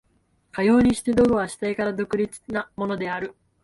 [0.51, 3.35] かようにして道具は主体から独立なものである。